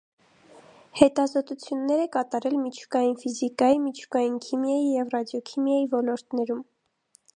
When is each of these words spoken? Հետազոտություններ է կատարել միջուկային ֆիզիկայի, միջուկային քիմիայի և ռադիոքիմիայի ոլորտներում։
Հետազոտություններ 1.01 2.01
է 2.05 2.07
կատարել 2.15 2.57
միջուկային 2.61 3.13
ֆիզիկայի, 3.25 3.77
միջուկային 3.83 4.41
քիմիայի 4.47 4.89
և 4.97 5.15
ռադիոքիմիայի 5.17 5.89
ոլորտներում։ 5.93 6.65